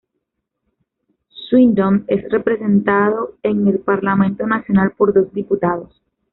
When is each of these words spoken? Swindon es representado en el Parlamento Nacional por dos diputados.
Swindon 1.29 2.05
es 2.07 2.27
representado 2.31 3.37
en 3.43 3.67
el 3.67 3.77
Parlamento 3.81 4.47
Nacional 4.47 4.93
por 4.97 5.13
dos 5.13 5.31
diputados. 5.31 6.01